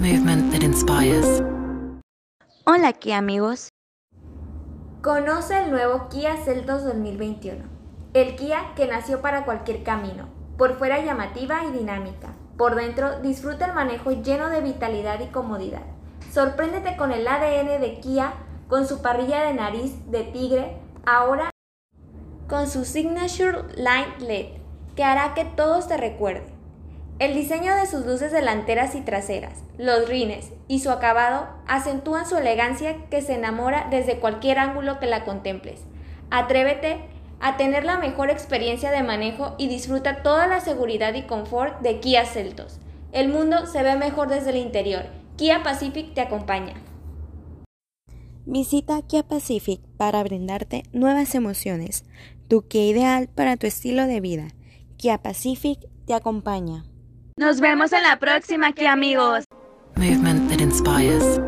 [0.00, 1.42] Movement that inspires.
[2.64, 3.68] Hola aquí amigos.
[5.02, 7.64] Conoce el nuevo Kia Celtos 2021.
[8.14, 10.30] El Kia que nació para cualquier camino.
[10.56, 12.32] Por fuera llamativa y dinámica.
[12.56, 15.82] Por dentro disfruta el manejo lleno de vitalidad y comodidad.
[16.32, 18.32] Sorpréndete con el ADN de Kia,
[18.68, 21.50] con su parrilla de nariz de tigre, ahora
[22.48, 24.46] con su Signature Light LED,
[24.96, 26.59] que hará que todos te recuerden.
[27.20, 32.38] El diseño de sus luces delanteras y traseras, los rines y su acabado acentúan su
[32.38, 35.82] elegancia que se enamora desde cualquier ángulo que la contemples.
[36.30, 36.96] Atrévete
[37.38, 42.00] a tener la mejor experiencia de manejo y disfruta toda la seguridad y confort de
[42.00, 42.80] Kia Celtos.
[43.12, 45.04] El mundo se ve mejor desde el interior.
[45.36, 46.72] Kia Pacific te acompaña.
[48.46, 52.06] Visita Kia Pacific para brindarte nuevas emociones,
[52.48, 54.48] tu Kia ideal para tu estilo de vida.
[54.96, 56.89] Kia Pacific te acompaña.
[57.40, 59.44] Nos vemos en la próxima, Kia amigos.
[59.96, 61.40] Movement that inspires.